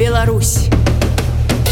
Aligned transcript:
Беларусь. 0.00 0.70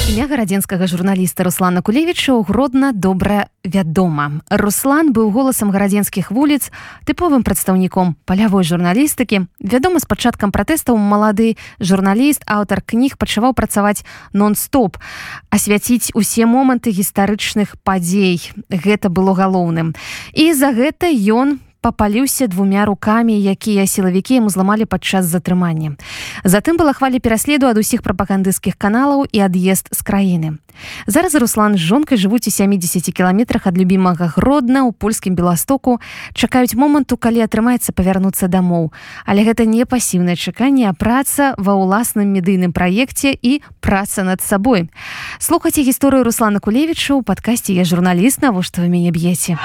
Імя 0.05 0.27
гарадзенскага 0.29 0.85
журналіста 0.85 1.49
руслана 1.49 1.81
кулевіча 1.81 2.37
гродна 2.45 2.93
добра 2.93 3.49
вядома. 3.65 4.45
Руслан 4.53 5.17
быў 5.17 5.33
голасам 5.33 5.73
гарадзенскіх 5.73 6.29
вуліц 6.29 6.69
тыповым 7.09 7.41
прадстаўніком 7.41 8.21
палявой 8.29 8.69
журналістыкі. 8.69 9.49
Вядома 9.65 9.97
з 9.97 10.05
пачаткам 10.05 10.53
пратэстаў 10.53 11.01
малады 11.01 11.57
журналіст 11.81 12.45
аўтар 12.45 12.85
кніг 12.85 13.17
пачаваў 13.17 13.57
працаваць 13.57 14.05
нон-стоп 14.37 15.01
асвяціць 15.49 16.13
усе 16.13 16.45
моманты 16.45 16.93
гістарычных 16.93 17.81
падзей. 17.81 18.45
Гэта 18.69 19.09
было 19.09 19.33
галоўным. 19.33 19.97
І 20.37 20.53
за 20.53 20.77
гэта 20.77 21.09
ён 21.09 21.65
папаліўся 21.89 22.53
двумя 22.53 22.85
рукамі 22.85 23.33
якія 23.33 23.89
сілавікі 23.89 24.45
ему 24.45 24.53
зламалі 24.53 24.85
падчас 24.85 25.25
затрымання. 25.25 25.97
Затым 26.45 26.77
была 26.77 26.93
хваля 26.93 27.17
пераследу 27.17 27.65
ад 27.65 27.81
усіх 27.81 28.05
прапагандысцкіх 28.05 28.77
каналаў 28.77 29.25
і 29.25 29.39
ад'езд 29.41 29.89
з 29.89 30.01
краіны. 30.05 30.61
Зараз 31.09 31.35
руслан 31.35 31.81
з 31.81 31.81
жонкай 31.81 32.21
жывуць 32.21 32.45
у 32.45 32.53
70 32.53 33.09
кіламетрах 33.09 33.67
ад 33.67 33.81
любімага 33.81 34.29
гродна 34.37 34.85
ў 34.85 34.93
польскім 34.93 35.33
беластоку. 35.33 35.97
Чакаюць 36.37 36.77
моманту 36.77 37.17
калі 37.17 37.41
атрымаецца 37.49 37.97
павярнуцца 37.97 38.53
дамоў. 38.53 38.93
Але 39.25 39.49
гэта 39.49 39.65
не 39.65 39.89
пасіўнае 39.89 40.37
чаканне 40.37 40.85
а 40.89 40.93
праца 40.93 41.57
ва 41.57 41.73
ўласным 41.73 42.29
медыйным 42.29 42.77
праекце 42.77 43.33
і 43.33 43.65
праца 43.81 44.29
над 44.29 44.45
сабой. 44.45 44.93
Слухаце 45.41 45.81
гісторыю 45.81 46.21
руслана 46.21 46.61
кулевіча 46.61 47.17
у 47.17 47.25
падкасці 47.25 47.73
я 47.73 47.89
журналіст 47.89 48.45
навошта 48.45 48.85
вы 48.85 48.93
мяне 48.93 49.09
б'еце? 49.09 49.57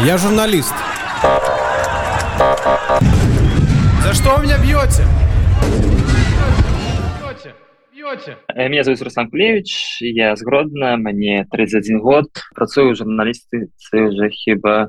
Я 0.00 0.16
журналіст 0.16 0.89
За 4.02 4.14
что 4.14 4.36
вы 4.36 4.44
меня 4.44 4.58
бьете? 4.58 5.04
Бьете? 7.92 8.36
Э, 8.54 8.68
меня 8.68 8.82
зовут 8.82 9.02
Руслан 9.02 9.30
Кулевич, 9.30 9.98
я 10.00 10.34
с 10.34 10.42
Гродно, 10.42 10.96
мне 10.96 11.46
31 11.50 12.00
год, 12.00 12.26
працую 12.54 12.94
журналисты 12.94 13.68
уже 13.92 14.30
хіба 14.30 14.88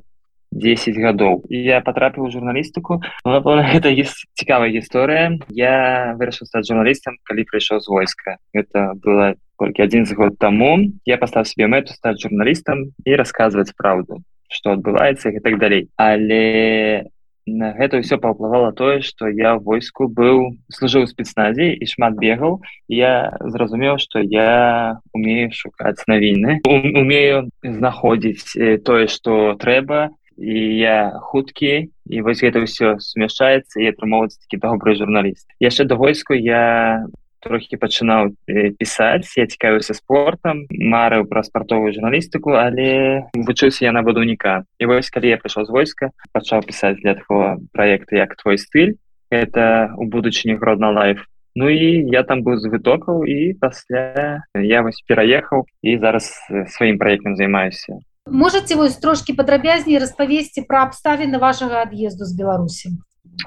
10 0.51 0.97
гадоў. 0.97 1.45
Я 1.49 1.81
потрапіў 1.81 2.23
у 2.23 2.31
журналістыку. 2.31 3.01
гэта 3.23 3.87
есть 3.87 4.27
цікавая 4.33 4.69
гісторыя. 4.69 5.39
Я 5.47 6.15
вырашыў 6.19 6.45
стаць 6.45 6.67
журналістам, 6.67 7.15
калі 7.23 7.45
прыйшоў 7.47 7.79
з 7.79 7.87
войска. 7.87 8.37
Это 8.53 8.93
было 8.95 9.35
толькі 9.57 9.83
один 9.83 10.05
год 10.11 10.37
таму. 10.37 10.91
Я 11.05 11.17
пастав 11.17 11.47
себе 11.47 11.67
мэту 11.67 11.93
стаць 11.93 12.19
журналістам 12.19 12.91
і 13.05 13.15
расказваць 13.15 13.71
праўду 13.77 14.23
что 14.51 14.75
адбываецца 14.75 15.31
і 15.31 15.39
так 15.39 15.57
далей 15.57 15.87
але 15.95 17.07
на 17.47 17.73
гэта 17.73 18.01
ўсё 18.01 18.21
паўплывала 18.21 18.71
тое 18.71 19.01
что 19.01 19.27
я 19.27 19.57
войску 19.57 20.07
быў 20.07 20.57
служыў 20.69 21.07
спецназе 21.09 21.73
і 21.73 21.85
шмат 21.89 22.17
бегаў 22.21 22.61
я 22.87 23.33
зразумеў 23.41 23.97
что 23.97 24.21
я 24.21 25.01
умею 25.13 25.49
шукаць 25.51 26.05
навіны 26.07 26.61
умею 26.65 27.49
знаходзіць 27.63 28.53
тое 28.85 29.07
что 29.07 29.57
трэба 29.57 30.13
і 30.37 30.57
я 30.77 31.17
хуткі 31.21 31.89
і 32.09 32.21
вось 32.21 32.41
гэта 32.41 32.61
ўсё 32.61 32.97
сумяшчаецца 33.01 33.81
і 33.81 33.89
атрымоўваецца 33.93 34.41
такі 34.45 34.61
добрый 34.61 34.97
журналіст 34.97 35.45
яшчэ 35.61 35.85
да 35.85 35.95
войску 35.97 36.33
я 36.33 37.05
трохі 37.41 37.77
пачынаў 37.81 38.31
пісаць 38.79 39.33
я 39.37 39.45
цікавіўся 39.49 39.97
спортам 39.97 40.65
марыў 40.71 41.25
пра 41.29 41.43
спартовую 41.43 41.93
журналістыку 41.93 42.55
але 42.55 43.25
вучыўся 43.35 43.85
я 43.89 43.91
на 43.91 44.05
будаўніка 44.05 44.63
і 44.79 44.89
вось 44.91 45.09
калі 45.09 45.33
я 45.33 45.41
прыйшоў 45.41 45.67
з 45.67 45.75
войска 45.75 46.11
пачаў 46.31 46.63
пісаць 46.65 46.97
для 47.01 47.17
такого 47.17 47.57
проекта 47.73 48.21
як 48.21 48.37
твой 48.37 48.61
стыль 48.61 48.95
это 49.31 49.93
у 49.97 50.05
будучыні 50.05 50.59
гродна 50.61 50.91
лайф 50.91 51.25
Ну 51.55 51.67
і 51.69 52.07
я 52.07 52.23
там 52.23 52.43
быў 52.47 52.55
з 52.63 52.71
вытокаў 52.71 53.27
і 53.27 53.59
пасля 53.59 54.39
я 54.55 54.81
вось 54.81 55.03
пераехаў 55.03 55.67
і 55.83 55.97
зараз 55.99 56.31
сваім 56.71 56.97
праектам 56.97 57.35
займаюся. 57.35 57.99
Можете 58.25 58.75
вось 58.75 58.95
трошки 58.95 59.33
падрабязней 59.35 59.99
распавесці 59.99 60.63
пра 60.63 60.87
абставіны 60.87 61.43
вашага 61.43 61.83
ад'езду 61.83 62.23
з 62.23 62.37
беларусі 62.37 62.95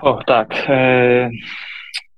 О 0.03 0.21
так 0.27 0.53
э 0.69 1.31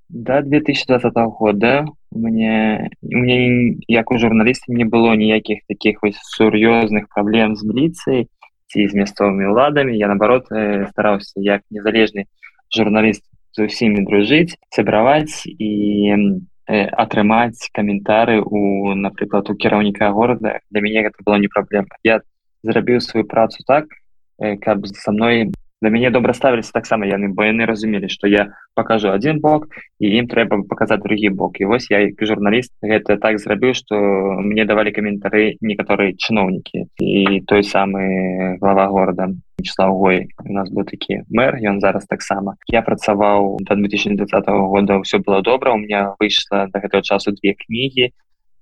до 0.09 0.43
2020 0.43 1.13
года. 1.15 1.85
Мне 2.13 2.91
мне 3.03 3.77
як 3.89 4.11
у 4.11 4.19
журналіста 4.19 4.73
не 4.73 4.85
было 4.85 5.15
ніякіх 5.17 5.67
таких 5.69 6.01
сур'ёзных 6.39 7.07
праблем 7.15 7.57
з 7.57 7.65
міліцыяй 7.67 8.29
ці 8.71 8.89
з 8.91 8.95
мясцовымі 8.99 9.53
ўладамі 9.55 9.95
я 9.95 10.11
наоборот 10.11 10.51
э, 10.51 10.87
стараўся 10.91 11.39
як 11.39 11.63
незалежны 11.71 12.27
журналіст 12.75 13.23
з 13.55 13.67
усімі 13.71 14.03
дружыць 14.07 14.59
сябраваць 14.75 15.47
і 15.47 15.71
э, 16.11 16.87
атрымаць 16.91 17.71
каментары 17.73 18.43
у 18.43 18.95
напрыклад 18.95 19.51
у 19.51 19.55
кіраўніка 19.55 20.11
горада 20.11 20.59
для 20.71 20.81
мяне 20.83 21.07
гэта 21.07 21.23
было 21.23 21.39
не 21.39 21.49
праблема 21.49 21.95
я 22.03 22.21
зрабіў 22.63 23.01
сваю 23.01 23.27
працу 23.27 23.63
так 23.67 23.87
э, 24.39 24.57
каб 24.59 24.87
са 24.87 25.15
мной 25.15 25.53
да 25.87 25.91
мяне 25.95 26.11
добра 26.11 26.35
ставіліся 26.35 26.75
таксама 26.75 27.07
яны 27.07 27.31
бо 27.31 27.47
яны 27.47 27.63
разумелі 27.71 28.11
што 28.11 28.27
я 28.27 28.51
покажу 28.75 29.15
один 29.15 29.39
бок 29.39 29.71
і 30.03 30.11
ім 30.19 30.27
трэба 30.27 30.67
показаць 30.67 30.99
другі 30.99 31.31
бок. 31.31 31.63
І 31.63 31.71
вось 31.71 31.87
я 31.95 32.03
як 32.03 32.19
журналіст 32.19 32.75
гэта 32.83 33.15
так 33.23 33.39
зрабіў 33.39 33.71
что 33.79 33.95
мне 34.43 34.67
давалі 34.67 34.91
каментары 34.91 35.55
некаторыя 35.63 36.11
чыноўнікі 36.19 36.91
і 36.99 37.41
той 37.47 37.63
самы 37.63 38.59
глава 38.59 38.91
города 38.91 39.31
числавой 39.63 40.27
у 40.43 40.53
нас 40.53 40.75
быў 40.75 40.91
такі 40.91 41.23
мэр 41.31 41.63
ён 41.63 41.79
зараз 41.79 42.11
таксама 42.11 42.59
я 42.67 42.83
працаваў 42.83 43.63
до 43.63 43.79
2020 43.79 44.27
года 44.75 44.99
все 45.07 45.23
было 45.23 45.39
добра 45.43 45.71
у 45.71 45.79
меня 45.79 46.19
выйшла 46.19 46.67
до 46.67 46.83
гэтага 46.83 47.07
часу 47.07 47.31
две 47.31 47.55
кнігі 47.55 48.11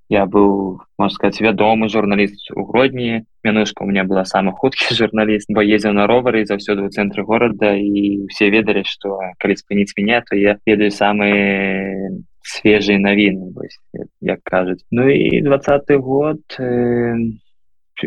я 0.08 0.26
быў 0.26 0.80
можно 0.98 1.14
сказать 1.14 1.40
вядомы 1.40 1.88
журналіст 1.88 2.50
у 2.52 2.64
гродні 2.64 3.24
мянушка 3.42 3.84
у 3.84 3.86
меня 3.86 4.04
была 4.04 4.24
самы 4.24 4.52
хуткі 4.52 4.94
журналіст 5.00 5.48
бо 5.48 5.64
ездзіў 5.64 5.96
на 5.96 6.06
ровары 6.06 6.44
заўсёды 6.44 6.84
ў 6.84 6.90
цэнтры 6.92 7.24
горада 7.24 7.72
і 7.72 8.26
все 8.28 8.50
ведалі 8.50 8.84
что 8.84 9.18
калі 9.38 9.56
спыніць 9.56 9.96
меня 9.96 10.20
то 10.28 10.36
я 10.36 10.58
ведаю 10.66 10.90
самые 10.90 12.20
свежие 12.42 12.98
навіны 12.98 13.52
як 14.20 14.40
кажуць 14.44 14.84
ну 14.90 15.08
і 15.08 15.40
двадцатый 15.40 15.96
год 15.96 16.40
э, 16.60 17.16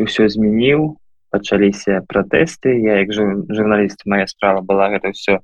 все 0.06 0.28
змяніў 0.28 0.96
пачаліся 1.30 2.06
пратэсты 2.06 2.78
я 2.78 3.02
як 3.02 3.12
журналіст 3.12 4.06
моя 4.06 4.26
справа 4.30 4.62
была 4.62 4.88
гэта 4.94 5.10
э, 5.10 5.38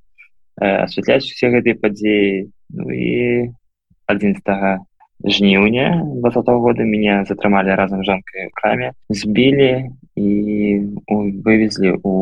асвятляць 0.62 1.26
усе 1.26 1.50
гэтыя 1.50 1.74
падзеі 1.82 2.46
ну 2.70 2.90
і 2.94 3.50
11 4.06 4.86
жніўня 5.22 6.02
двадцатого 6.20 6.60
года 6.60 6.82
меня 6.82 7.24
затрымалі 7.24 7.74
разам 7.74 8.04
жонкай 8.04 8.48
у 8.48 8.50
краме 8.54 8.92
збілі 9.08 9.90
і 10.16 10.30
вывезлі 11.06 11.96
у 12.02 12.12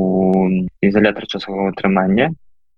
ізалятор 0.80 1.26
часового 1.26 1.72
трымання 1.72 2.30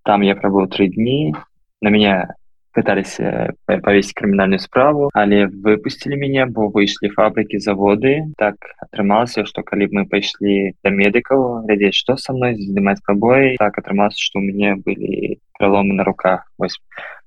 там 0.05 0.23
я 0.23 0.35
прабыў 0.39 0.71
тры 0.71 0.89
дні 0.89 1.35
на 1.83 1.91
меня 1.91 2.35
пыталіся 2.75 3.55
павесці 3.67 4.15
крымінальную 4.19 4.59
справу 4.59 5.09
але 5.15 5.47
выпусцілі 5.47 6.19
мяне 6.19 6.47
бо 6.51 6.67
выйшлі 6.75 7.13
фабрыкі 7.15 7.61
заводы 7.63 8.27
так 8.37 8.59
атрымалася 8.83 9.47
что 9.47 9.63
калі 9.63 9.87
б 9.87 10.01
мы 10.01 10.03
пайшлі 10.11 10.75
да 10.83 10.91
медыкаў 10.91 11.67
глядзець 11.69 11.95
что 11.95 12.17
со 12.17 12.35
мной 12.35 12.59
здымаць 12.59 13.05
пабой 13.07 13.55
так 13.63 13.79
атрымалася 13.79 14.19
что 14.19 14.43
у 14.43 14.43
мяне 14.43 14.75
былі 14.75 15.39
проломы 15.59 15.95
на 15.95 16.05
руках 16.05 16.51
вось 16.59 16.81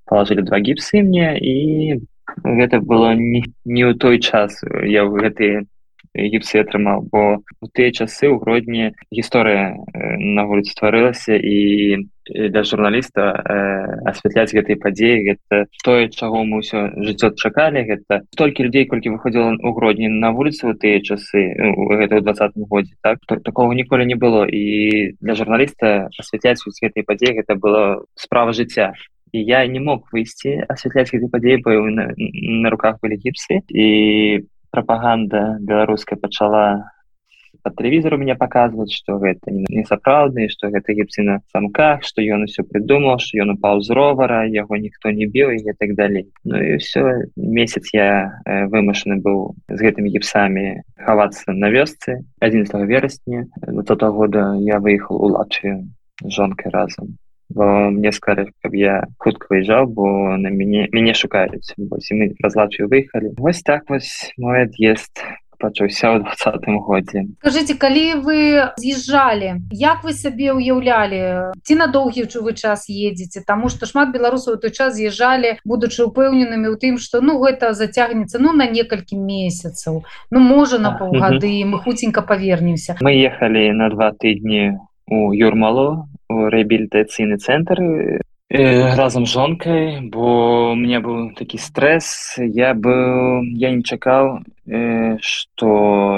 положили 0.06 0.42
два 0.42 0.59
гіпсы 0.59 1.02
мне 1.02 1.38
і 1.40 1.56
гэта 2.44 2.81
было 2.81 3.14
не, 3.16 3.44
ў 3.66 3.94
той 3.98 4.20
час 4.20 4.62
я 4.84 5.06
в 5.06 5.18
гэтые 5.18 5.66
гіпсы 6.18 6.62
атрымаў 6.64 7.08
бо 7.12 7.42
у 7.62 7.68
тыя 7.70 7.94
часы 7.94 8.25
ў 8.25 8.42
гродні 8.42 8.98
гісторыя 9.14 9.78
на 10.18 10.46
вуліцы 10.50 10.74
стварылася 10.74 11.38
і 11.38 11.58
для 12.28 12.64
журналіста 12.64 13.22
э, 13.31 14.10
асвятляць 14.12 14.51
гэтай 14.51 14.75
падзеі 14.75 15.24
гэта 15.30 15.68
тое 15.86 16.10
чаго 16.10 16.44
мы 16.44 16.60
ўсё 16.60 16.92
жыццё 17.00 17.31
чакалі 17.38 17.86
гэта 17.88 18.28
столькі 18.36 18.68
людзей 18.68 18.90
колькі 18.90 19.16
выходзіла 19.16 19.56
у 19.63 19.72
гродні 19.78 20.12
на 20.12 20.33
вуліцы 20.36 20.68
у 20.68 20.75
тыя 20.75 21.00
часы 21.00 21.56
гэта 21.56 22.19
ў 22.19 22.24
двадцатым 22.25 22.68
годзе 22.68 22.98
так? 23.01 23.19
То, 23.28 23.38
такого 23.38 23.72
ніколі 23.74 24.06
не 24.06 24.16
было. 24.16 24.44
І 24.44 25.16
для 25.22 25.36
журналіста 25.36 26.10
асвятляць 26.19 26.60
гэтай 26.60 27.04
падзеі 27.07 27.40
гэта 27.40 27.56
было 27.56 28.04
справа 28.16 28.51
жыцця 28.51 28.92
і 29.38 29.45
я 29.45 29.62
не 29.69 29.80
мог 29.80 30.10
выйсці 30.13 30.57
асвятляць 30.66 31.12
гэты 31.13 31.30
падзеі 31.30 31.62
бо 31.62 31.78
на, 31.94 32.10
на 32.18 32.74
руках 32.74 32.98
былі 33.01 33.22
гіпсы 33.22 33.62
і 33.69 33.88
прапаганда 34.74 35.57
беларуская 35.62 36.18
пачала 36.18 36.92
по 37.63 37.69
тэлевізору 37.69 38.18
меня 38.18 38.36
показваць 38.36 38.94
что 38.94 39.18
гэта 39.19 39.51
не 39.51 39.84
сапраўдны 39.86 40.48
что 40.50 40.69
гэта 40.74 40.94
гіпсы 40.98 41.24
на 41.28 41.39
самках 41.51 42.04
что 42.04 42.22
ён 42.22 42.48
усё 42.48 42.63
придумал 42.63 43.19
что 43.19 43.38
ён 43.44 43.54
упал 43.56 43.81
з 43.81 43.92
ровара 43.92 44.42
яго 44.48 44.78
ніхто 44.78 45.12
не 45.12 45.28
біў 45.28 45.51
і 45.51 45.74
так 45.78 45.94
далей 45.95 46.31
Ну 46.44 46.57
і 46.57 46.78
все 46.78 47.28
месяц 47.36 47.94
я 47.94 48.42
э, 48.45 48.66
вымушаны 48.72 49.19
быў 49.22 49.54
з 49.68 49.80
гэтымі 49.83 50.10
гіпсамі 50.16 50.81
хавацца 50.98 51.54
на 51.54 51.69
вёсцы. 51.69 52.24
11 52.40 52.74
верасня 52.88 53.48
до 53.62 53.95
того 53.95 54.13
года 54.24 54.56
я 54.60 54.80
выехал 54.80 55.22
у 55.22 55.28
лачы 55.36 55.83
жонкой 56.24 56.72
разам 56.72 57.18
бо 57.49 57.89
мне 57.89 58.11
сказали 58.11 58.51
каб 58.61 58.75
я 58.75 59.07
хутка 59.17 59.47
выезжаў 59.49 59.88
бо 59.88 60.38
на 60.38 60.49
мяне 60.49 60.88
мяне 60.91 61.13
шукаюць 61.13 61.73
вось 61.77 62.11
мы 62.11 62.35
праз 62.39 62.55
Латвію 62.55 62.89
выехалі 62.89 63.33
вось 63.38 63.61
так 63.61 63.89
вось 63.89 64.31
мой 64.38 64.67
ад'езд 64.67 65.23
пачаўся 65.57 66.13
ў 66.13 66.21
двадцатым 66.21 66.77
годзе 66.79 67.25
скажите 67.41 67.73
калі 67.73 68.21
вы 68.25 68.38
з'язджалі 68.77 69.63
як 69.73 70.03
вы 70.05 70.13
сабе 70.13 70.53
ўяўлялі 70.53 71.55
ці 71.63 71.73
на 71.81 71.88
доўгі 71.88 72.27
вы 72.41 72.53
час 72.53 72.85
едзеце 72.89 73.41
Таму 73.47 73.69
что 73.69 73.85
шмат 73.89 74.13
беларусаў 74.13 74.59
той 74.61 74.71
час 74.71 74.95
з'язджалі 74.99 75.57
будучы 75.65 76.05
упэўненымі 76.05 76.67
ў 76.69 76.77
тым 76.77 76.99
что 77.01 77.21
ну 77.21 77.39
гэта 77.41 77.73
зацягнецца 77.73 78.38
ну 78.44 78.53
на 78.53 78.69
некалькі 78.69 79.17
месяцаў 79.17 80.03
ну 80.31 80.39
можа 80.39 80.77
на 80.77 80.94
паўгады 80.94 81.63
мы 81.65 81.81
хуценька 81.81 82.21
павернемся 82.21 82.97
мы 83.01 83.17
ехалі 83.17 83.71
на 83.73 83.89
два 83.89 84.11
тыдні 84.13 84.77
у 85.07 85.33
юрмалу 85.33 86.05
рэабілітацыйны 86.29 87.38
цэнтр 87.38 87.83
Э, 88.50 88.95
разам 88.95 89.25
з 89.25 89.29
жонкай 89.29 90.00
бо 90.07 90.74
мне 90.74 91.01
быў 91.03 91.35
такі 91.35 91.57
стрэс 91.59 92.39
я 92.39 92.71
быў 92.71 93.44
я 93.59 93.75
не 93.75 93.83
чакаў 93.83 94.39
э, 94.39 95.19
што 95.19 95.68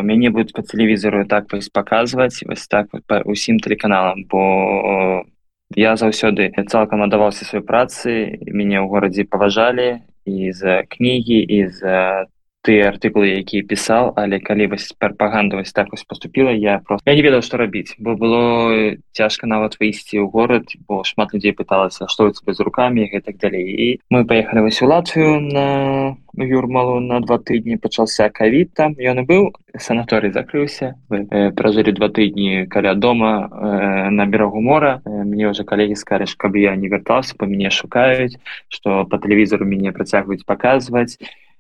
мяне 0.06 0.30
будуць 0.30 0.54
па 0.54 0.62
тэлевізору 0.62 1.26
так 1.26 1.50
вось 1.50 1.74
паказваць 1.74 2.46
вось 2.46 2.68
так 2.70 2.94
па 3.10 3.26
усім 3.26 3.58
тэлеканалам 3.58 4.30
бо 4.30 5.26
я 5.74 5.98
заўсёды 5.98 6.54
цалкам 6.70 7.02
аддаваўся 7.02 7.50
сваёй 7.50 7.66
працы 7.66 8.38
мяне 8.46 8.78
ў 8.78 8.86
горадзе 8.86 9.26
паважалі 9.26 10.06
і 10.30 10.54
за 10.54 10.86
кнігі 10.86 11.42
і 11.42 11.60
за 11.66 12.30
тыя 12.64 12.90
артыкулы 12.92 13.36
якія 13.40 13.64
пісаў 13.68 14.14
але 14.16 14.40
калі 14.40 14.72
вось 14.74 14.92
прапаганда 14.98 15.60
вось 15.60 15.74
так 15.74 15.92
вось 15.92 16.04
поступила 16.04 16.50
я 16.50 16.80
просто 16.80 17.04
я 17.10 17.16
не 17.16 17.24
ведаў 17.24 17.42
што 17.44 17.58
рабіць 17.58 17.96
бо 18.00 18.16
было 18.16 18.96
цяжка 19.12 19.48
нават 19.48 19.80
выйсці 19.80 20.20
ў 20.20 20.32
горад 20.32 20.66
бо 20.88 21.04
шмат 21.04 21.34
людзей 21.34 21.56
пыталася 21.56 22.08
што 22.08 22.30
тебе 22.32 22.54
з 22.54 22.60
руками 22.60 23.10
гэтак 23.12 23.38
далей. 23.38 23.68
І 23.70 24.02
мы 24.10 24.26
поехали 24.26 24.62
вось 24.62 24.82
у 24.82 24.88
латвію 24.88 25.40
на 25.40 26.18
юрмалу 26.38 27.00
на 27.00 27.20
два 27.20 27.38
тыдні 27.38 27.78
пачаўся 27.78 28.30
кавід 28.30 28.74
там 28.74 28.96
ён 29.00 29.24
і 29.24 29.26
быў 29.26 29.44
санаторый 29.76 30.32
закрыўся. 30.32 30.96
Э, 31.10 31.52
пражылі 31.52 31.92
два 31.92 32.10
тыдні 32.10 32.68
каля 32.68 32.94
дома 32.94 33.50
э, 33.52 34.10
на 34.10 34.26
берагу 34.26 34.62
мора. 34.62 35.02
Э, 35.06 35.24
мне 35.24 35.50
уже 35.50 35.64
калегі 35.64 35.96
скажаш 35.96 36.36
каб 36.36 36.56
я 36.56 36.76
не 36.76 36.88
вяртаўся 36.88 37.36
по 37.36 37.46
мяне 37.46 37.70
шукаюць 37.70 38.38
что 38.70 39.06
по 39.06 39.18
тэлевізору 39.18 39.66
мяне 39.66 39.92
працягваюць 39.92 40.46
паказваць 40.46 41.18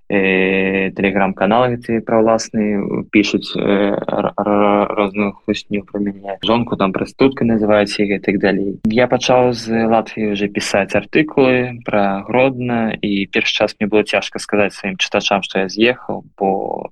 э, 0.09 0.91
телеграм-каналы 0.97 1.77
гэты 1.77 2.01
пра 2.01 2.19
ўласны 2.19 3.05
пишутць 3.13 3.53
э, 3.55 3.93
розную 4.03 5.37
хлусню 5.37 5.85
про 5.85 6.01
мяне 6.01 6.37
жонку 6.43 6.75
там 6.75 6.91
прастудка 6.91 7.45
называецца 7.45 8.03
і 8.03 8.09
гэтак 8.17 8.39
далей 8.41 8.79
я 8.89 9.07
пачаў 9.07 9.53
з 9.53 9.85
Латвіі 9.85 10.33
уже 10.33 10.49
пісаць 10.49 10.97
артыкулы 10.97 11.79
про 11.85 12.25
гродна 12.25 12.97
і 12.97 13.29
першы 13.29 13.53
час 13.53 13.77
мне 13.79 13.87
было 13.87 14.03
цяжка 14.03 14.39
сказаць 14.39 14.73
сваім 14.73 14.97
чытачам 14.97 15.45
что 15.45 15.61
я 15.63 15.67
з'ехаў 15.69 16.25
бо 16.37 16.89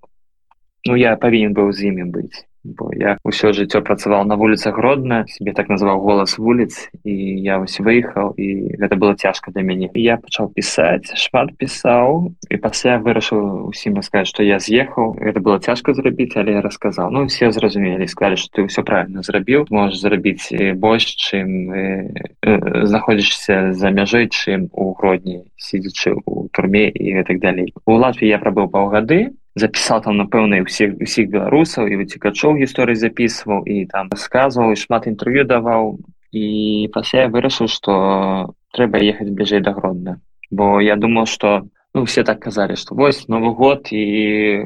ну 0.85 0.95
я 0.95 1.17
павінен 1.17 1.57
быў 1.57 1.73
з 1.73 1.89
імі 1.89 2.05
быць 2.13 2.45
бо 2.75 2.91
я 2.93 3.15
ўсё 3.23 3.55
жыццё 3.55 3.79
працаваў 3.81 4.27
на 4.27 4.35
вуліцах 4.35 4.77
родна 4.77 5.23
себе 5.31 5.53
так 5.55 5.69
называў 5.71 6.03
голас 6.03 6.37
вуліц 6.37 6.91
і 7.07 7.15
я 7.39 7.59
вось 7.63 7.79
выехаў 7.79 8.35
і 8.35 8.75
гэта 8.75 8.99
было 8.99 9.15
цяжка 9.15 9.51
для 9.51 9.63
мяне. 9.63 9.89
Я 9.95 10.17
пачаў 10.17 10.51
пісаць 10.51 11.15
шмат 11.15 11.55
пісаў 11.55 12.35
і 12.49 12.55
пасля 12.59 12.99
вырашыў 12.99 13.71
усім 13.71 14.01
сказаць 14.03 14.27
што 14.27 14.43
я 14.43 14.59
з'ехаў. 14.59 15.15
Это 15.23 15.39
было 15.39 15.59
цяжка 15.59 15.93
зрабіць 15.93 16.35
але 16.35 16.59
я 16.59 16.61
расказаў. 16.61 17.11
Ну 17.11 17.25
все 17.31 17.51
зразумелі 17.51 18.07
сказалі 18.07 18.35
што 18.35 18.51
ты 18.59 18.67
ўсё 18.67 18.83
правильно 18.83 19.23
зрабіў. 19.23 19.67
Можешь 19.71 20.01
зрабіць 20.03 20.51
больш 20.75 21.15
чым 21.15 21.71
э, 21.71 22.11
э, 22.43 22.85
знаходзішся 22.85 23.73
за 23.73 23.89
мяжой 23.91 24.27
чым 24.27 24.67
у 24.73 24.93
гродні 24.93 25.47
сидзячы 25.55 26.15
у 26.25 26.47
турме 26.51 26.89
і 26.89 27.21
гэтак 27.21 27.39
далей. 27.39 27.73
У 27.85 27.95
Латвіі 27.95 28.35
я 28.35 28.39
прабыў 28.39 28.67
паўгады 28.67 29.31
запісаў 29.57 30.03
там 30.05 30.17
напэўна 30.21 30.61
усіх 30.63 30.97
усіх 31.01 31.29
беларусаў 31.33 31.89
і 31.89 31.99
выцікачоў 32.03 32.59
гісторыі 32.61 32.97
записываў 33.01 33.65
і 33.65 33.85
там 33.91 34.09
рассказываў 34.13 34.73
і 34.73 34.81
шмат 34.81 35.07
інтэрв'ю 35.09 35.45
даваў. 35.49 35.97
І 36.31 36.89
пасля 36.93 37.25
я 37.25 37.31
вырашыў 37.33 37.71
што 37.71 38.53
трэба 38.75 39.01
ехаць 39.01 39.33
бліжэй 39.33 39.63
да 39.65 39.73
гродна. 39.73 40.19
Бо 40.51 40.79
я 40.81 40.95
думал 40.95 41.25
что 41.25 41.67
ну 41.93 42.03
все 42.03 42.23
так 42.23 42.39
казалі 42.39 42.75
что 42.75 42.95
вось 42.95 43.27
новы 43.27 43.53
год 43.57 43.89
і 43.91 44.61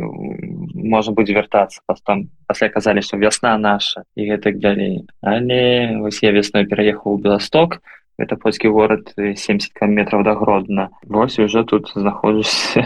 можа 0.76 1.12
будзе 1.12 1.34
вяртацца. 1.34 1.82
Вас 1.88 2.02
там 2.02 2.30
пасля 2.48 2.70
казалі 2.70 3.02
что 3.02 3.18
вясна 3.18 3.58
наша 3.58 4.04
і 4.16 4.28
гэтак 4.28 4.60
далей. 4.60 5.08
Але 5.22 5.98
вось 6.02 6.24
я 6.24 6.32
весной 6.32 6.66
пераехаў 6.66 7.14
у 7.14 7.18
беласток 7.18 7.80
это 8.22 8.36
польскі 8.36 8.68
город 8.68 9.14
70 9.18 9.74
километров 9.74 10.24
до 10.24 10.36
гродно. 10.36 10.90
Вось 11.04 11.40
уже 11.40 11.64
тут 11.64 11.92
знаходжуся 11.96 12.86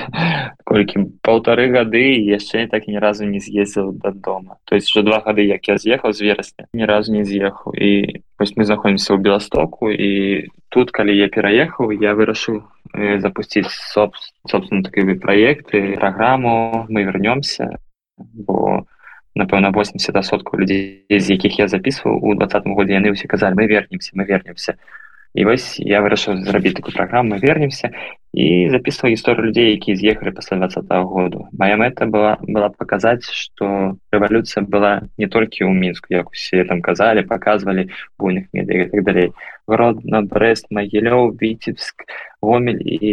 колькі 0.63 1.11
полторы 1.21 1.67
гады 1.69 2.15
яшчэ 2.23 2.67
так 2.67 2.87
ні 2.87 2.99
разу 2.99 3.25
не 3.25 3.39
з'ездзіў 3.39 3.91
до 3.99 4.11
дома. 4.11 4.57
То 4.65 4.75
есть 4.75 4.89
уже 4.95 5.03
два 5.03 5.19
гады 5.19 5.45
як 5.45 5.67
я 5.67 5.77
з'ехаў 5.77 6.13
з 6.13 6.21
верасня 6.21 6.65
ні 6.73 6.85
разу 6.85 7.13
не 7.13 7.23
з'ехаў 7.23 7.75
і 7.75 8.23
вось 8.39 8.55
мы 8.55 8.63
знаходимся 8.63 9.13
ў 9.13 9.19
беластоку 9.19 9.91
і 9.91 10.47
тут 10.69 10.91
калі 10.91 11.15
я 11.15 11.27
пераехаў 11.27 11.91
я 11.91 12.15
вырашыў 12.15 12.63
э, 12.93 13.19
запусціць 13.19 13.69
соб 13.69 14.15
собственно 14.47 14.83
такие 14.83 15.15
проекты 15.15 15.97
программу 15.99 16.85
мы 16.89 17.03
вернемся. 17.03 17.79
Бо 18.17 18.87
напэўна 19.35 19.71
80сотку 19.71 20.57
людзей 20.57 21.05
з 21.11 21.35
якіх 21.35 21.59
я 21.59 21.67
записываў 21.67 22.23
у 22.23 22.35
двадцатым 22.39 22.73
годзе 22.73 22.95
яны 22.95 23.11
ўсе 23.11 23.27
казалі 23.27 23.59
мы 23.59 23.67
вернемся 23.67 24.15
мы 24.15 24.23
вернемся 24.23 24.79
і 25.35 25.43
вось 25.43 25.75
я 25.83 25.99
вырашыў 25.99 26.39
зрабіць 26.47 26.79
такую 26.79 26.95
праграму 26.95 27.35
вернемся. 27.43 27.91
І 28.35 28.67
записываў 28.71 29.15
гісторыю 29.15 29.47
людзей 29.47 29.75
якія 29.75 29.95
з'ехалі 29.95 30.31
пасля 30.35 30.57
два 30.67 31.03
-го 31.03 31.07
году 31.07 31.47
моя 31.51 31.75
мэта 31.79 32.07
была 32.07 32.35
была 32.43 32.69
показаць 32.69 33.23
что 33.31 33.95
рэвалюцыя 34.11 34.63
была 34.63 35.07
не 35.17 35.27
толькі 35.27 35.63
ў 35.63 35.71
мінску 35.71 36.11
як 36.11 36.31
усе 36.31 36.63
там 36.63 36.81
казалі 36.81 37.23
показывалі 37.23 37.87
буйных 38.19 38.51
медыа 38.51 38.89
так 38.91 39.03
далей 39.03 39.31
родна 39.67 40.21
брест 40.21 40.67
магілёў 40.71 41.35
віцебск 41.39 42.03
гомель 42.41 42.83
і 42.83 43.11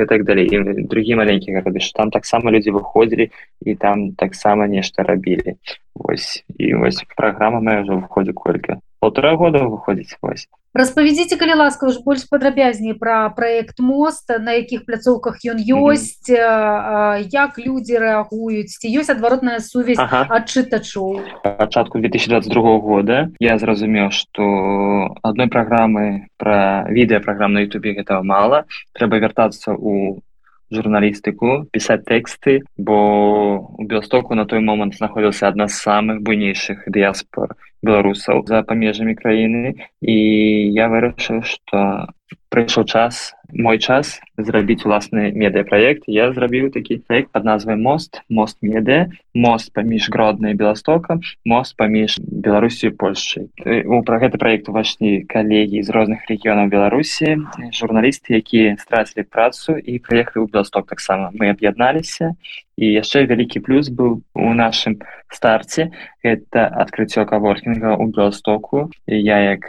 гэтак 0.00 0.24
далей 0.24 0.48
другі 0.88 1.20
маленькі 1.20 1.52
гарады 1.52 1.80
что 1.80 1.98
там 2.00 2.10
таксама 2.10 2.50
людзі 2.50 2.72
выходзілі 2.72 3.28
і 3.60 3.74
там 3.74 4.12
таксама 4.12 4.66
нешта 4.66 5.02
рабілі 5.02 5.56
Вось 5.94 6.44
і 6.56 6.74
вось 6.74 7.04
праграма 7.16 7.60
моя 7.60 7.84
ўжо 7.84 8.00
выходзе 8.00 8.32
колькі 8.32 8.80
полтора 9.00 9.36
года 9.36 9.68
выходзіць 9.68 10.16
вось 10.22 10.48
распавядзіце 10.74 11.36
калі 11.36 11.60
ласка 11.60 11.92
ж 11.92 12.00
больш 12.04 12.24
падрабязней 12.32 12.96
пра 12.96 13.28
проект 13.36 13.80
моста 13.80 14.38
на 14.40 14.56
якіх 14.56 14.84
пляцоўках 14.88 15.44
ён 15.44 15.60
ёсць 15.60 16.32
mm 16.32 16.40
-hmm. 16.40 17.28
як 17.28 17.58
людзі 17.58 17.98
рэагуюць 17.98 18.80
ці 18.80 18.88
ёсць 18.88 19.12
адваротная 19.12 19.60
сувязь 19.60 20.00
ага. 20.00 20.26
ад 20.30 20.48
чытачоў 20.48 21.20
пачатку 21.42 21.98
2022 21.98 22.78
года 22.78 23.28
я 23.40 23.58
зразумеў 23.58 24.10
что 24.10 24.44
адной 25.22 25.48
праграмы 25.48 26.26
про 26.36 26.88
відэапраграм 26.88 27.52
на 27.52 27.60
Ютубе 27.60 27.92
гэтага 27.92 28.22
мала 28.22 28.64
трэба 28.92 29.20
вяртацца 29.20 29.76
у 29.76 30.20
журналістыку 30.72 31.68
пісаць 31.72 32.04
тэксты 32.08 32.62
бо 32.76 32.96
у 33.78 33.84
белстоку 33.84 34.34
на 34.34 34.44
той 34.48 34.60
момант 34.60 34.96
знаходзіўся 34.96 35.52
адна 35.52 35.68
з 35.68 35.78
самых 35.78 36.24
буйнейшых 36.24 36.88
дыяспор 36.88 37.54
беларусаў 37.82 38.46
за 38.46 38.62
памежамі 38.62 39.14
краіны. 39.18 39.74
І 40.00 40.16
я 40.72 40.88
вырашыў 40.88 41.42
што 41.42 42.08
прыйшоў 42.48 42.86
час 42.86 43.34
мой 43.52 43.78
час 43.78 44.20
зрабіць 44.36 44.84
уласны 44.84 45.32
медыапраект 45.32 46.04
я 46.06 46.32
зрабіў 46.32 46.70
такі 46.70 47.00
проект 47.06 47.32
под 47.32 47.44
назвай 47.44 47.76
мост 47.76 48.22
мост 48.28 48.58
меды 48.62 49.12
мост 49.34 49.72
паміж 49.72 50.08
гроднай 50.10 50.54
беластока 50.54 51.18
мост 51.44 51.76
паміж 51.76 52.18
беларусію 52.20 52.96
польшчай 52.96 53.48
у 53.86 54.02
пра 54.02 54.20
гэты 54.22 54.38
проект 54.38 54.68
увайшлі 54.68 55.24
калегі 55.28 55.82
з 55.82 55.90
розных 55.90 56.24
рэгіёнаў 56.28 56.72
беларусі 56.72 57.36
журналісты 57.72 58.40
якія 58.40 58.76
страцілі 58.80 59.28
працу 59.28 59.76
і 59.76 59.98
прыехалі 59.98 60.44
ў 60.44 60.50
беласток 60.50 60.88
таксама. 60.88 61.30
Мы 61.32 61.50
аб'ядналіся. 61.50 62.34
І 62.76 62.88
яшчэ 62.88 63.28
вялікі 63.28 63.60
плюс 63.60 63.92
быў 63.92 64.24
у 64.34 64.52
нашым 64.56 64.98
старце 65.28 65.92
это 66.24 66.66
адкрыццё 66.66 67.28
каворкінга 67.28 67.94
ў 68.00 68.06
беластоку. 68.10 68.88
Я 69.06 69.56
як 69.56 69.68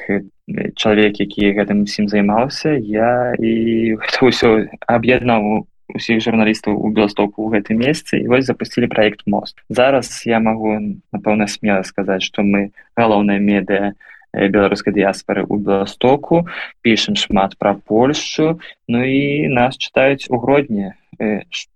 чалавек 0.75 1.19
які 1.19 1.51
гэтым 1.55 1.83
усім 1.87 2.07
займаўся 2.11 2.75
я 2.75 3.35
і 3.39 3.51
гэта 4.01 4.19
ўсё 4.27 4.52
аб'яднаў 4.87 5.67
усіх 5.93 6.23
журналістаў 6.23 6.77
у 6.77 6.89
беластоку 6.89 7.43
ў 7.45 7.59
гэтым 7.59 7.83
месцы 7.83 8.23
і 8.23 8.29
вось 8.31 8.47
запусцілі 8.47 8.87
проект 8.87 9.27
мост 9.27 9.59
зараз 9.69 10.09
я 10.25 10.39
магу 10.39 10.79
напэўна 11.11 11.47
смела 11.51 11.83
сказаць 11.83 12.23
што 12.23 12.43
мы 12.43 12.71
галоўная 12.97 13.39
медыа 13.39 13.93
беларускай 14.33 14.93
дыяспары 14.95 15.45
ў 15.45 15.61
беластоку 15.61 16.47
пішам 16.81 17.19
шмат 17.19 17.57
пра 17.59 17.75
польшчу 17.77 18.57
ну 18.87 19.03
і 19.03 19.47
нас 19.53 19.77
чытаюць 19.77 20.31
у 20.33 20.41
гродні 20.41 20.97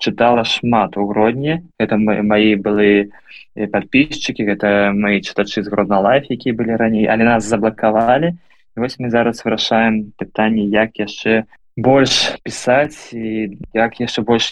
чытала 0.02 0.44
шмат 0.44 0.98
у 0.98 1.06
гродні 1.06 1.62
это 1.78 1.98
мы 2.02 2.24
мои 2.24 2.56
былы 2.56 3.12
подписчики 3.54 4.42
гэта 4.42 4.92
мои 4.96 5.22
чытачы 5.22 5.62
з 5.62 5.70
гродна 5.70 6.02
лайф 6.02 6.32
якія 6.34 6.58
былі 6.58 6.80
раней 6.82 7.06
але 7.06 7.24
нас 7.28 7.46
заблакавалі 7.46 8.34
вось 8.76 8.98
мы 8.98 9.14
зараз 9.14 9.46
вырашаем 9.46 10.14
пытанне 10.18 10.66
як 10.74 10.98
яшчэ 10.98 11.46
больш 11.78 12.34
пісаць 12.42 13.14
і 13.14 13.54
як 13.78 14.02
яшчэ 14.02 14.26
больш 14.26 14.50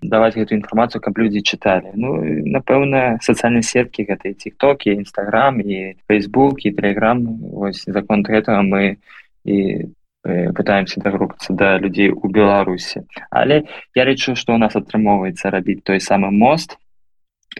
даваць 0.00 0.38
гэту 0.38 0.54
інфармацыю 0.54 1.02
каб 1.02 1.18
людзі 1.18 1.42
чыталі 1.42 1.90
ну 1.98 2.22
напэўна 2.54 3.18
сацыяльныя 3.18 3.66
сеткі 3.66 4.06
гэтай 4.06 4.38
тиктокі 4.38 4.94
нстаграм 5.02 5.58
і 5.58 5.98
фейсбук 6.06 6.62
і 6.62 6.72
телеграм 6.78 7.26
вось 7.42 7.82
закон 7.82 8.22
гэтага 8.22 8.62
мы 8.62 9.02
і 9.42 9.90
пытаемся 10.22 11.02
дагрупацца 11.02 11.50
да 11.52 11.78
людзей 11.82 12.14
у 12.14 12.30
беларусі 12.30 13.02
але 13.30 13.66
я 13.98 14.06
лічу 14.06 14.38
што 14.38 14.54
у 14.54 14.62
нас 14.62 14.78
атрымоўваецца 14.78 15.50
рабіць 15.50 15.82
той 15.82 15.98
самы 15.98 16.30
мост. 16.30 16.78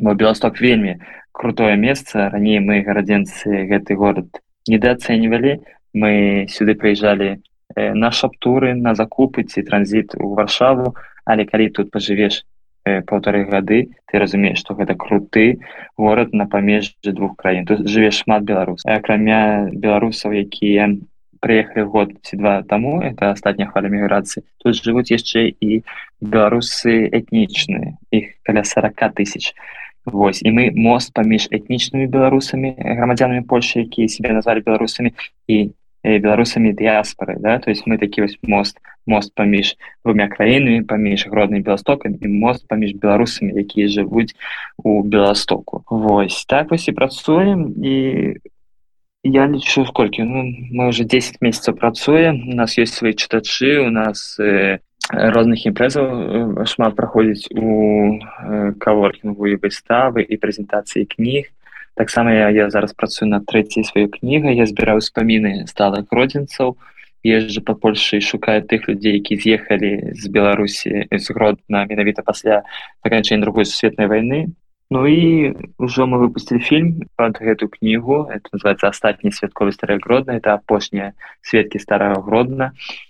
Бо 0.01 0.15
белосток 0.15 0.61
вельмі 0.61 1.01
крутое 1.33 1.75
месца 1.77 2.31
раней 2.31 2.61
мы 2.61 2.83
гарадзенцы 2.87 3.67
гэты 3.67 3.99
город 3.99 4.43
недооцэньвалі 4.69 5.59
мы 5.95 6.47
сюды 6.47 6.79
прыязджалі 6.79 7.43
на 7.95 8.11
шаптуры 8.11 8.75
на 8.75 8.95
закупы 8.95 9.45
ці 9.45 9.63
транзіт 9.63 10.15
у 10.19 10.35
варшаву. 10.35 10.95
Але 11.25 11.45
калі 11.45 11.69
тут 11.71 11.91
пажывеш 11.93 12.45
полторы 13.07 13.45
гады 13.45 13.91
ты 14.07 14.19
разумееш 14.19 14.59
что 14.59 14.75
гэта 14.75 14.95
круты 14.95 15.61
город 15.97 16.33
на 16.33 16.47
памежжы 16.47 17.13
двух 17.13 17.37
краін. 17.37 17.67
Тут 17.67 17.89
жыве 17.89 18.11
шмат 18.11 18.43
беларус 18.45 18.87
акрамя 18.87 19.69
беларусаў 19.73 20.33
якія 20.33 20.97
прыехалі 21.41 21.85
год 21.87 22.09
ці 22.23 22.37
два 22.37 22.63
таму 22.63 23.01
это 23.03 23.31
астатняя 23.31 23.69
хваля 23.71 23.89
міграцыі 23.89 24.43
тут 24.59 24.75
жывуць 24.75 25.13
яшчэ 25.13 25.53
і 25.61 25.83
беларусы 26.21 27.07
этнічныя 27.13 27.99
іх 28.11 28.39
каля 28.43 28.65
40 28.65 29.15
тысяч. 29.15 29.55
Вось 30.05 30.41
і 30.43 30.51
мы 30.51 30.71
мост 30.73 31.13
паміж 31.13 31.49
этнічнымі 31.53 32.09
беларусамі 32.09 32.75
грамадзянамі 32.79 33.45
польши 33.45 33.85
якія 33.85 34.09
себе 34.09 34.33
назвалі 34.33 34.65
беларусамі 34.65 35.13
і 35.47 35.71
беларусамі 36.17 36.73
дыяспоры 36.73 37.37
да? 37.37 37.59
То 37.61 37.69
есть 37.69 37.85
мы 37.85 38.01
такі 38.01 38.25
вось 38.25 38.39
мост 38.43 38.81
мост 39.05 39.35
паміж 39.37 39.77
двумя 40.05 40.29
краінамі 40.33 40.89
паміж 40.89 41.29
родным 41.29 41.61
беластокам 41.61 42.17
і 42.17 42.27
мост 42.29 42.65
паміж 42.69 42.97
беларусамі 42.97 43.53
якія 43.53 43.93
жывуць 43.93 44.33
у 44.81 45.05
беластоку 45.05 45.85
Вось 45.93 46.45
так 46.49 46.71
вось 46.73 46.89
і 46.89 46.97
працуем 46.97 47.77
і 47.85 47.95
я 49.23 49.47
лічу 49.47 49.85
сколькі 49.87 50.25
ну, 50.25 50.49
мы 50.73 50.89
уже 50.89 51.05
10 51.05 51.43
месяцаў 51.45 51.75
працуем 51.75 52.49
у 52.49 52.55
нас 52.55 52.79
есть 52.79 52.95
свои 52.95 53.13
чытачы 53.13 53.85
у 53.85 53.91
нас 53.91 54.41
э, 54.41 54.81
розных 55.13 55.67
імпрэзаў 55.67 56.65
шмат 56.65 56.97
праходзіць 56.97 57.53
у 57.53 58.17
э, 58.17 58.73
каворкінгу 58.79 59.47
і 59.47 59.61
выставы 59.61 60.23
і 60.23 60.37
прэзентацыі 60.37 61.05
кніг 61.05 61.53
таксама 61.99 62.33
я, 62.33 62.49
я 62.51 62.71
зараз 62.71 62.95
працую 62.95 63.29
над 63.29 63.45
трэцяй 63.51 63.83
сваёй 63.83 64.07
кнігай 64.07 64.55
я 64.57 64.67
збіраю 64.71 65.03
спаміны 65.03 65.67
сталых 65.67 66.07
родзінцаў 66.15 66.79
езжу 67.27 67.61
па 67.67 67.75
польльшы 67.75 68.23
шукаю 68.23 68.63
тых 68.63 68.87
людзей 68.87 69.19
які 69.19 69.37
з'ехалі 69.43 70.15
з 70.15 70.31
беларусі 70.31 71.11
згродна 71.11 71.85
менавіта 71.91 72.23
пасля 72.23 72.63
заканчэння 73.03 73.43
другой 73.43 73.67
сусветнай 73.67 74.07
войны. 74.07 74.55
Ну 74.91 75.05
і 75.05 75.53
ўжо 75.77 76.09
мы 76.09 76.17
выпусцілі 76.17 76.65
фільм 76.65 76.89
пад 77.19 77.37
гэту 77.37 77.69
кнігу 77.69 78.31
это 78.33 78.49
называется 78.55 78.89
астатні 78.89 79.35
святковы 79.35 79.75
старая 79.77 79.99
гродна 80.01 80.39
это 80.41 80.55
апошнія 80.55 81.13
сведкі 81.43 81.83
старого 81.83 82.23
гродна 82.23 82.73
і 82.73 83.08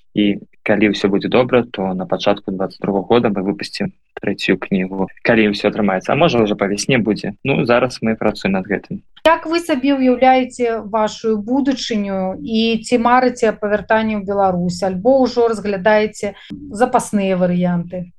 калі 0.69 0.93
ўсё 0.93 1.09
будзе 1.09 1.29
добра 1.33 1.65
то 1.65 1.95
на 1.95 2.07
пачатку 2.07 2.53
22 2.53 3.01
года 3.09 3.33
мы 3.33 3.43
выпусцім 3.43 3.93
трэцюю 4.21 4.59
кнігу 4.61 5.09
калі 5.25 5.53
ўсё 5.55 5.73
атрымаецца 5.73 6.13
а 6.13 6.19
можа 6.21 6.43
уже 6.45 6.57
па 6.57 6.69
вясне 6.69 6.99
будзе 6.99 7.35
ну 7.45 7.65
зараз 7.65 7.99
мы 8.03 8.17
працуем 8.17 8.59
над 8.59 8.69
гэтым 8.69 9.01
як 9.29 9.47
вы 9.47 9.61
сабе 9.61 9.97
ўяўляеце 9.97 10.85
вашу 10.93 11.37
будучыню 11.39 12.41
і 12.43 12.61
ці 12.85 12.99
марыце 12.99 13.53
павяртанне 13.53 14.17
ў 14.17 14.25
Беларусь? 14.25 14.81
Альбо 14.83 15.21
ўжо 15.25 15.49
разглядаеце 15.53 16.33
запасныя 16.73 17.37
варыянты 17.37 18.13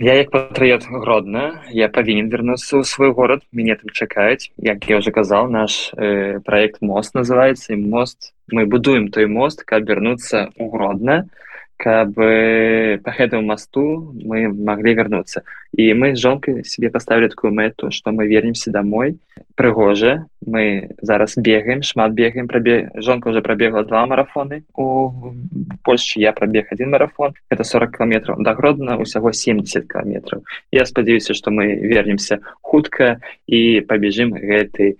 Я 0.00 0.14
як 0.16 0.30
патрыот 0.32 0.86
гродна 0.88 1.60
я 1.76 1.84
павінен 1.92 2.32
вярнуцца 2.32 2.80
ў 2.80 2.88
свой 2.88 3.12
горад. 3.12 3.44
Мяне 3.52 3.76
там 3.76 3.92
чакаюць. 3.92 4.48
Як 4.56 4.88
я 4.88 4.96
уже 4.96 5.12
казал 5.12 5.50
наш 5.52 5.92
э, 5.92 6.40
проект 6.40 6.80
мост 6.80 7.12
называется 7.12 7.76
мост 7.76 8.32
мы 8.48 8.64
будуем 8.64 9.10
той 9.12 9.26
мост 9.26 9.60
каб 9.62 9.84
вярнуцца 9.84 10.48
у 10.56 10.70
гродна 10.70 11.28
каб 11.80 12.18
э, 12.18 12.98
по 12.98 13.10
гэтаму 13.10 13.42
мосту 13.42 14.12
мы 14.24 14.52
могли 14.52 14.94
вернуться. 14.94 15.42
І 15.72 15.94
мы 15.94 16.14
з 16.14 16.20
жонкой 16.20 16.64
себе 16.64 16.90
поставили 16.90 17.28
такую 17.28 17.54
мэту 17.54 17.90
что 17.90 18.12
мы 18.12 18.26
вернемся 18.26 18.70
домой. 18.70 19.16
Прыгожа 19.54 20.26
мы 20.44 20.90
зараз 21.00 21.38
бегаем 21.38 21.82
шмат 21.82 22.12
бегаем. 22.12 22.48
Пробе 22.48 22.90
жонка 22.94 23.28
уже 23.28 23.40
пробегла 23.40 23.84
два 23.84 24.06
марафоны 24.06 24.62
у 24.74 25.32
польшчы 25.82 26.20
я 26.20 26.32
пробег 26.32 26.66
один 26.70 26.90
марафон. 26.90 27.32
Это 27.48 27.64
40 27.64 27.96
километров 27.96 28.42
до 28.42 28.54
гродна 28.54 28.98
усяго 28.98 29.32
70 29.32 29.90
километров. 29.90 30.42
Я 30.70 30.84
спадзяюся 30.84 31.32
что 31.32 31.50
мы 31.50 31.74
вернемся 31.76 32.40
хутка 32.60 33.20
і 33.46 33.80
побежим 33.80 34.34
гэтай 34.34 34.96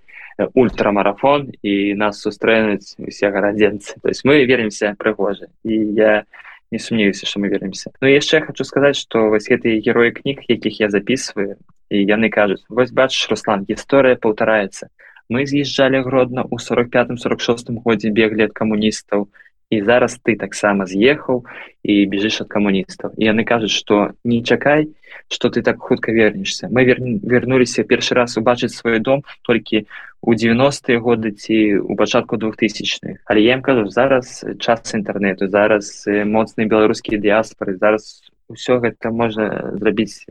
ультрамарафон 0.55 1.51
і 1.61 1.93
нас 1.93 2.21
сустрэнуць 2.21 2.95
усе 2.97 3.29
гарадзенцы 3.29 4.01
то 4.01 4.09
есть 4.09 4.25
мы 4.25 4.43
вернемся 4.45 4.95
прыгожа 4.97 5.45
і 5.63 5.77
я 5.93 6.23
не 6.23 6.25
не 6.71 6.79
сумнеюся 6.79 7.25
что 7.25 7.39
мы 7.39 7.49
вернемся. 7.49 7.91
Но 8.01 8.07
яшчэ 8.07 8.41
хочу 8.41 8.63
сказать 8.63 8.95
что 8.95 9.29
вось 9.29 9.49
гэтые 9.49 9.79
герои 9.79 10.11
кніг 10.11 10.41
якіх 10.47 10.79
я 10.79 10.89
записываю 10.89 11.57
і 11.89 11.97
яны 12.07 12.29
кажуць 12.29 12.63
вось 12.69 12.91
бачыш 12.91 13.29
руслан 13.29 13.65
гісторыя 13.67 14.15
паўтараецца 14.15 14.87
мы 15.29 15.45
з'язджалі 15.45 16.03
гродна 16.07 16.43
у 16.43 16.57
45 16.59 17.19
46 17.19 17.69
годзе 17.83 18.11
беглі 18.11 18.47
ад 18.47 18.53
камуністаў 18.53 19.27
і 19.71 19.81
зараз 19.87 20.19
ты 20.19 20.35
таксама 20.35 20.85
з'ехаў 20.85 21.47
і 21.81 22.05
бежишь 22.11 22.43
ад 22.43 22.51
камуністаў 22.51 23.15
і 23.15 23.23
яны 23.31 23.47
кажуць 23.47 23.71
что 23.71 24.11
не 24.23 24.43
чакай 24.43 24.91
что 25.31 25.49
ты 25.49 25.61
так 25.61 25.79
хутка 25.79 26.11
вернешься. 26.11 26.67
Мы 26.67 26.83
вер... 26.83 26.99
вернуліся 26.99 27.83
першы 27.83 28.13
раз 28.13 28.37
убачыць 28.37 28.75
свой 28.75 28.99
дом 28.99 29.23
толькі 29.47 29.87
у 30.21 30.35
90-е 30.35 30.99
годы 30.99 31.31
ці 31.31 31.79
у 31.79 31.95
пачатку 31.95 32.37
двухтысячных. 32.37 33.23
Але 33.25 33.41
я 33.41 33.53
им 33.55 33.61
кажу 33.61 33.87
зараз 33.87 34.43
час 34.59 34.93
інтэрнету 34.93 35.47
зараз 35.47 36.03
моцныя 36.07 36.67
беларускія 36.67 37.17
дыяспоры 37.17 37.79
зараз 37.79 38.27
ўсё 38.51 38.83
гэта 38.83 39.09
можна 39.11 39.71
зрабіць 39.79 40.27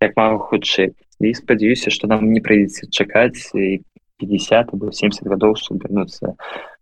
як 0.00 0.16
мага 0.16 0.40
хутчэй 0.40 0.96
і 1.20 1.34
спадзяюся 1.36 1.92
что 1.92 2.08
нам 2.08 2.32
не 2.32 2.40
прыйдзецца 2.40 2.88
чакаць 2.88 3.52
50 3.52 4.72
або 4.72 4.90
70 4.90 5.28
гадоў 5.28 5.60
чтобы 5.60 5.84
вернуться 5.84 6.34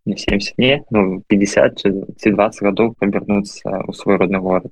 не 0.10 0.18
70 0.18 0.58
не 0.58 0.84
ну 0.90 1.22
50 1.28 1.80
ці 2.18 2.32
20 2.32 2.64
гадоў 2.64 2.96
павярнуцца 3.00 3.86
ў 3.86 3.94
свой 3.94 4.18
родны 4.18 4.40
город 4.40 4.72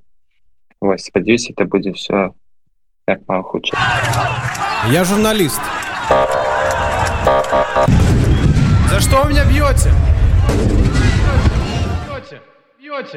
Вось 0.80 1.04
спадзяюсь 1.04 1.50
это 1.50 1.64
будзе 1.64 1.92
все 1.92 2.34
как 3.06 3.26
мало 3.28 3.42
хутчэй 3.42 3.78
я 4.90 5.04
журналист 5.04 5.60
за 8.88 9.00
что 9.00 9.22
вы 9.22 9.30
меня 9.30 9.44
бьете 9.44 9.90
бьете 12.06 12.40
бьете 12.78 13.12